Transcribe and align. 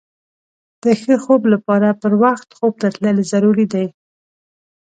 د 0.83 0.85
ښه 1.01 1.15
خوب 1.23 1.41
لپاره 1.53 1.87
پر 2.01 2.13
وخت 2.23 2.49
خوب 2.57 2.73
ته 2.81 2.87
تلل 2.95 3.17
ضروري 3.31 3.65
دي. 3.73 3.85